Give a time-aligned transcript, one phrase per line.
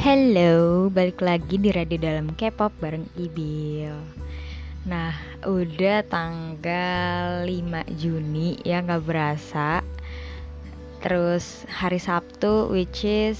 [0.00, 3.92] Hello, balik lagi di Radio Dalam K-pop bareng Ibil.
[4.88, 5.12] Nah,
[5.44, 9.84] udah tanggal 5 Juni ya nggak berasa.
[11.04, 13.36] Terus hari Sabtu which is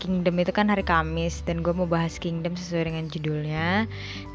[0.00, 3.84] Kingdom itu kan hari Kamis dan gue mau bahas Kingdom sesuai dengan judulnya.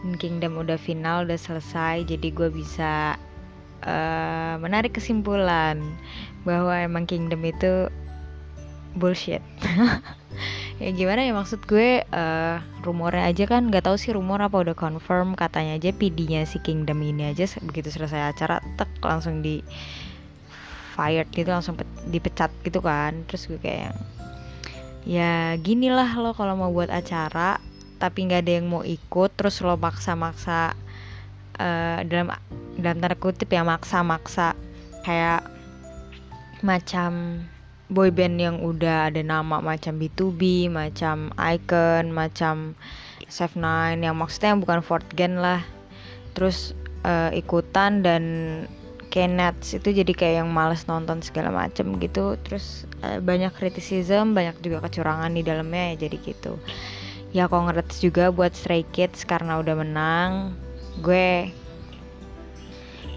[0.05, 3.17] Dan Kingdom udah final, udah selesai, jadi gue bisa
[3.89, 5.81] uh, menarik kesimpulan
[6.45, 7.89] bahwa emang Kingdom itu
[8.97, 9.45] bullshit.
[10.81, 14.77] ya gimana ya maksud gue uh, rumornya aja kan nggak tahu sih rumor apa udah
[14.77, 19.65] confirm katanya aja PD-nya si Kingdom ini aja begitu selesai acara tek langsung di
[20.93, 21.81] fired gitu langsung
[22.13, 23.97] dipecat gitu kan terus gue kayak
[25.01, 27.57] ya gini lah lo kalau mau buat acara
[27.97, 30.77] tapi nggak ada yang mau ikut terus lo maksa-maksa
[31.57, 32.29] uh, dalam
[32.77, 34.53] dalam tanda kutip ya maksa-maksa
[35.01, 35.41] kayak
[36.61, 37.41] macam
[37.87, 42.75] boyband yang udah ada nama macam B2B, macam Icon, macam
[43.27, 45.63] Save9 yang maksudnya yang bukan fourth gen lah.
[46.35, 46.75] Terus
[47.07, 48.23] uh, ikutan dan
[49.07, 52.35] Kenets itu jadi kayak yang males nonton segala macem gitu.
[52.43, 56.59] Terus uh, banyak criticism, banyak juga kecurangan di dalamnya ya jadi gitu.
[57.31, 60.55] Ya congrats juga buat Stray Kids karena udah menang.
[60.99, 61.51] Gue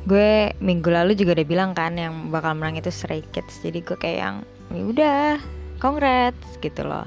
[0.09, 3.99] gue minggu lalu juga udah bilang kan yang bakal menang itu Stray Kids jadi gue
[4.01, 4.37] kayak yang
[4.71, 5.21] ya udah
[5.83, 7.07] congrats gitu loh.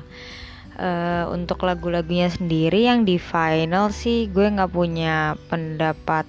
[0.74, 6.26] Uh, untuk lagu-lagunya sendiri yang di final sih gue nggak punya pendapat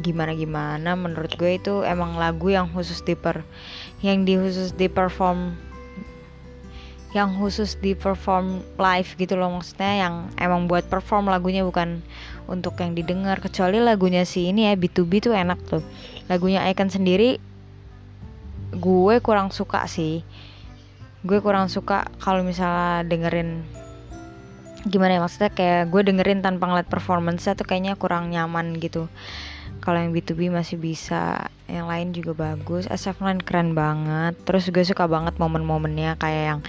[0.00, 3.44] gimana gimana menurut gue itu emang lagu yang khusus di per
[4.00, 5.52] yang di khusus di perform
[7.10, 10.06] yang khusus di perform live gitu loh maksudnya.
[10.06, 12.02] Yang emang buat perform lagunya bukan
[12.46, 13.42] untuk yang didengar.
[13.42, 15.82] Kecuali lagunya si ini ya B2B tuh enak tuh.
[16.30, 17.42] Lagunya Icon sendiri
[18.74, 20.22] gue kurang suka sih.
[21.26, 23.60] Gue kurang suka kalau misalnya dengerin
[24.88, 29.10] gimana ya maksudnya kayak gue dengerin tanpa ngeliat performance tuh kayaknya kurang nyaman gitu.
[29.80, 32.84] Kalau yang B2B masih bisa yang lain juga bagus.
[32.84, 34.36] SF9 keren banget.
[34.44, 36.60] Terus gue suka banget momen-momennya kayak yang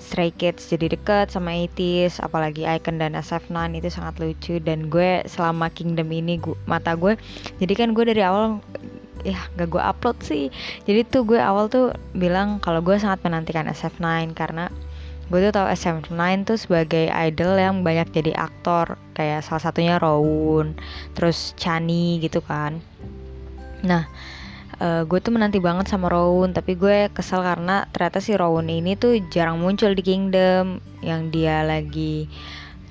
[0.00, 4.56] Stray Kids jadi deket sama 80s apalagi Icon dan SF9 itu sangat lucu.
[4.64, 7.20] Dan gue selama Kingdom ini gue, mata gue
[7.60, 8.64] jadi kan gue dari awal
[9.24, 10.52] ya gak gue upload sih.
[10.84, 14.68] Jadi tuh gue awal tuh bilang kalau gue sangat menantikan SF9 karena
[15.32, 20.76] gue tuh tahu SF9 tuh sebagai idol yang banyak jadi aktor kayak salah satunya Rowoon
[21.16, 22.84] terus Chani gitu kan.
[23.80, 24.04] Nah
[24.84, 29.00] uh, gue tuh menanti banget sama Rowoon tapi gue kesal karena ternyata si Rowoon ini
[29.00, 32.28] tuh jarang muncul di Kingdom yang dia lagi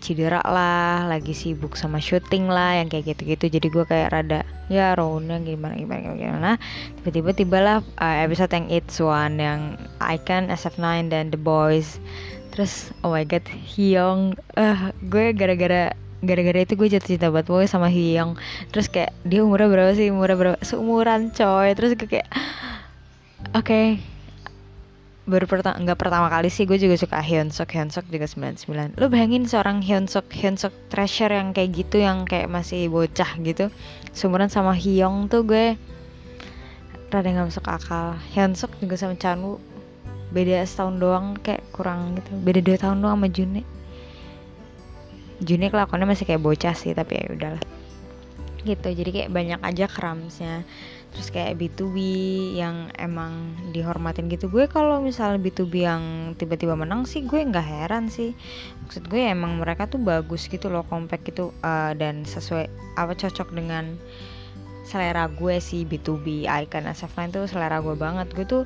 [0.03, 3.47] cedera lah lagi sibuk sama syuting lah yang kayak gitu-gitu.
[3.47, 4.41] Jadi gue kayak rada
[4.73, 6.51] ya roundnya gimana gimana gimana,
[6.97, 12.01] tiba-tiba tibalah uh, episode yang It's One yang Icon SF9 dan The Boys.
[12.53, 17.69] Terus oh my god Hyung uh, gue gara-gara gara-gara itu gue jatuh cinta banget pokoknya
[17.69, 18.33] sama Hyung.
[18.73, 20.09] Terus kayak dia umurnya berapa sih?
[20.09, 20.57] Umurnya berapa?
[20.66, 21.69] Seumuran coy.
[21.78, 22.29] Terus gue kayak
[23.53, 24.01] oke okay,
[25.23, 27.72] baru pertama nggak pertama kali sih gue juga suka Hyunsuk.
[27.72, 32.91] Hyunsuk juga 99 lu bayangin seorang Hyunsuk Hyunsuk treasure yang kayak gitu yang kayak masih
[32.91, 33.72] bocah gitu.
[34.12, 35.79] Seumuran sama Hyung tuh gue
[37.07, 38.19] rada nggak masuk akal.
[38.35, 39.63] Hyunsuk juga sama Chanwoo
[40.33, 42.31] beda setahun doang kayak kurang gitu.
[42.44, 43.63] Beda dua tahun doang sama June.
[45.39, 47.63] June kelakuannya masih kayak bocah sih tapi ya udahlah.
[48.67, 50.67] Gitu jadi kayak banyak aja kramsnya
[51.13, 51.97] terus kayak B2B
[52.57, 54.50] yang emang dihormatin gitu.
[54.50, 56.03] Gue kalau misalnya B2B yang
[56.35, 58.34] tiba-tiba menang sih gue nggak heran sih.
[58.84, 62.66] Maksud gue emang mereka tuh bagus gitu loh compact gitu uh, dan sesuai
[62.97, 63.94] apa cocok dengan
[64.84, 68.28] selera gue sih B2B Icon SF9 tuh selera gue banget.
[68.34, 68.63] Gue tuh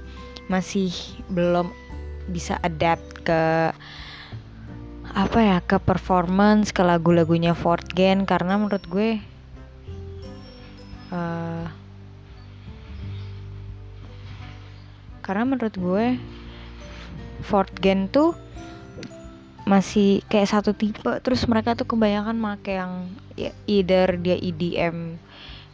[0.47, 0.89] masih
[1.27, 1.67] belum
[2.31, 3.71] bisa adapt ke
[5.17, 9.17] apa ya ke performance ke lagu-lagunya Fort Gen karena menurut gue
[11.11, 11.65] uh,
[15.27, 16.15] karena menurut gue
[17.43, 18.33] Ford Gen tuh
[19.67, 21.11] masih kayak satu tipe.
[21.21, 25.19] Terus mereka tuh kebanyakan make yang ya, either dia EDM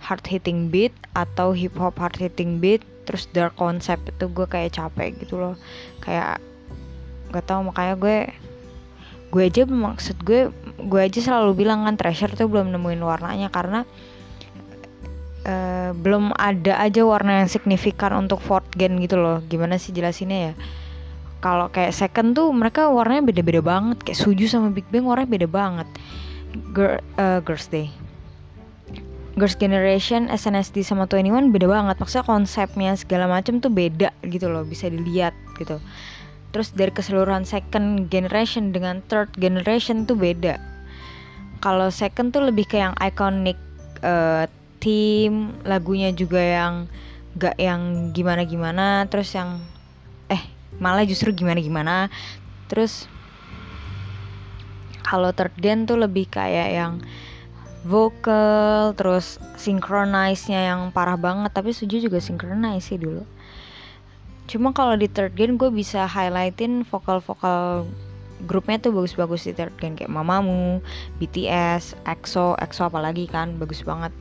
[0.04, 2.82] hard hitting beat atau hip hop hard hitting beat.
[3.06, 5.56] Terus dark concept itu gue kayak capek gitu loh.
[6.02, 6.42] Kayak
[7.30, 8.18] gak tau makanya gue
[9.34, 13.54] gue aja maksud gue gue aja selalu bilang kan treasure tuh belum nemuin warnanya.
[13.54, 13.86] Karena
[15.44, 19.44] uh, belum ada aja warna yang signifikan untuk fourth gen gitu loh.
[19.48, 20.54] Gimana sih jelasinnya ya?
[21.44, 24.00] Kalau kayak second tuh mereka warnanya beda-beda banget.
[24.04, 25.88] Kayak Suju sama Big Bang warnanya beda banget.
[26.72, 27.92] Girl, uh, Girls Day.
[29.34, 31.96] Girls Generation, SNSD sama 21 beda banget.
[32.00, 34.64] Maksudnya konsepnya segala macam tuh beda gitu loh.
[34.64, 35.84] Bisa dilihat gitu.
[36.54, 40.62] Terus dari keseluruhan second generation dengan third generation tuh beda.
[41.66, 43.58] Kalau second tuh lebih ke yang iconic
[44.06, 44.46] uh,
[44.84, 46.74] theme lagunya juga yang
[47.40, 49.64] gak yang gimana gimana terus yang
[50.28, 50.44] eh
[50.78, 51.96] malah justru gimana gimana
[52.68, 53.08] terus
[55.08, 56.94] kalau third gen tuh lebih kayak yang
[57.84, 63.28] vokal terus synchronize-nya yang parah banget tapi Suju juga synchronize sih dulu.
[64.48, 67.84] Cuma kalau di third gen gue bisa highlightin vokal-vokal
[68.48, 70.80] grupnya tuh bagus-bagus di third gen kayak Mamamoo,
[71.20, 74.12] BTS, EXO, EXO apalagi kan bagus banget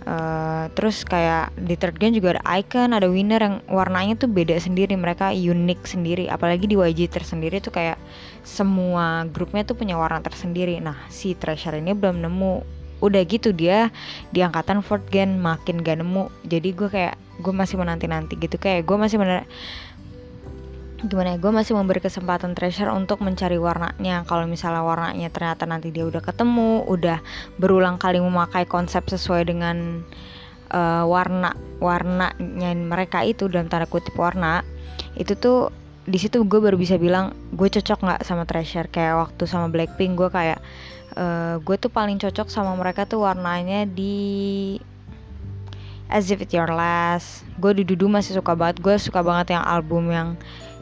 [0.00, 4.56] Uh, terus kayak di third gen juga ada icon, ada winner yang warnanya tuh beda
[4.56, 6.24] sendiri, mereka unik sendiri.
[6.32, 8.00] Apalagi di YG tersendiri tuh kayak
[8.40, 10.80] semua grupnya tuh punya warna tersendiri.
[10.80, 12.80] Nah si Treasure ini belum nemu.
[13.00, 13.88] Udah gitu dia
[14.28, 16.28] di angkatan fourth gen makin gak nemu.
[16.48, 19.48] Jadi gue kayak gue masih menanti-nanti gitu kayak gue masih bener
[21.00, 24.24] gimana ya gue masih memberi kesempatan treasure untuk mencari warnanya.
[24.28, 27.18] Kalau misalnya warnanya ternyata nanti dia udah ketemu udah
[27.56, 30.04] berulang kali memakai konsep sesuai dengan
[30.74, 34.60] uh, warna warnanya mereka itu dalam tanda kutip warna
[35.16, 35.72] itu tuh
[36.04, 40.16] di situ gue baru bisa bilang gue cocok nggak sama treasure kayak waktu sama blackpink
[40.16, 40.58] gue kayak
[41.16, 44.76] uh, gue tuh paling cocok sama mereka tuh warnanya di
[46.10, 47.46] As If It's Your Last.
[47.62, 50.34] Gue di Dudu masih suka banget gue suka banget yang album yang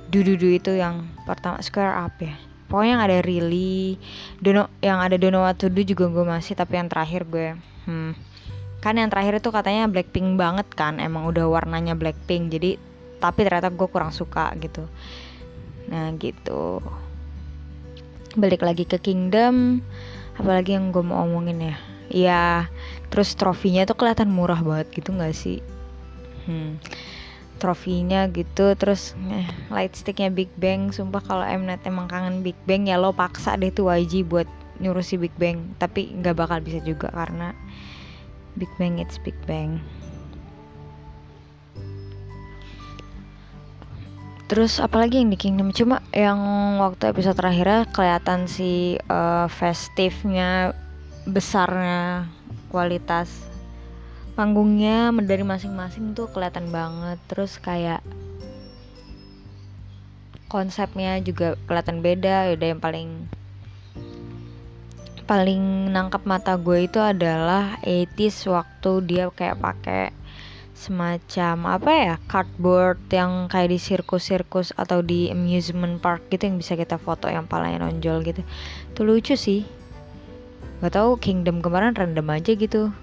[0.08, 2.32] Dudu itu yang pertama Square Up ya?
[2.69, 4.00] Pokoknya yang ada Really
[4.40, 7.56] Dono yang ada Dono Watudu juga gue masih tapi yang terakhir gue
[7.88, 8.12] hmm.
[8.81, 12.81] Kan yang terakhir itu katanya Blackpink banget kan emang udah warnanya Blackpink jadi
[13.20, 14.88] tapi ternyata gue kurang suka gitu.
[15.93, 16.81] Nah gitu.
[18.32, 19.84] Balik lagi ke Kingdom
[20.40, 21.76] apalagi yang gue mau omongin ya?
[22.08, 22.43] Ya
[23.12, 25.61] terus trofinya tuh kelihatan murah banget gitu nggak sih?
[26.49, 26.81] Hmm
[27.58, 30.94] trofinya gitu terus eh, lightsticknya Big Bang.
[30.94, 34.46] Sumpah kalau Mnet emang kangen Big Bang ya lo paksa deh tuh YG buat
[34.78, 35.75] nyuruh si Big Bang.
[35.82, 37.52] Tapi nggak bakal bisa juga karena
[38.55, 39.82] Big Bang it's Big Bang.
[44.49, 45.76] Terus apalagi yang di Kingdom?
[45.76, 46.40] Cuma yang
[46.81, 50.72] waktu episode terakhirnya kelihatan si uh, festifnya
[51.28, 52.25] besarnya
[52.72, 53.48] kualitas
[54.38, 57.19] panggungnya dari masing-masing tuh kelihatan banget.
[57.26, 58.06] Terus kayak
[60.46, 62.55] konsepnya juga kelihatan beda.
[62.55, 63.26] Udah yang paling
[65.26, 70.14] paling nangkap mata gue itu adalah 80s waktu dia kayak pakai
[70.79, 76.79] semacam apa ya cardboard yang kayak di sirkus-sirkus atau di amusement park gitu yang bisa
[76.79, 78.46] kita foto yang palanya nonjol gitu.
[78.94, 79.67] Tuh lucu sih.
[80.79, 82.94] Gak tau Kingdom kemarin random aja gitu.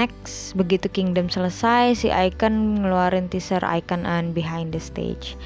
[0.00, 5.36] Next, begitu Kingdom selesai, si Icon ngeluarin teaser Icon and Behind the Stage.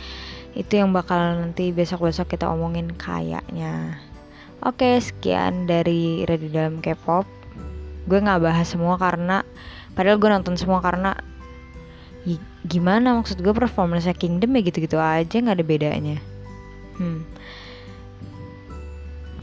[0.55, 3.99] Itu yang bakal nanti besok-besok kita omongin kayaknya.
[4.63, 7.27] Oke, sekian dari Ready Dalam K-pop.
[8.07, 9.43] Gue nggak bahas semua karena,
[9.99, 11.19] padahal gue nonton semua karena
[12.65, 16.17] gimana maksud gue performance Kingdom ya gitu-gitu aja nggak ada bedanya.
[16.97, 17.27] Hmm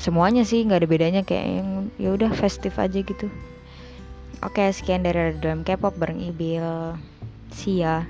[0.01, 1.69] semuanya sih nggak ada bedanya kayak yang
[2.01, 3.29] ya udah festif aja gitu
[4.39, 6.95] oke sekian dari dalam K-pop bareng Ibil.
[7.51, 8.07] See ya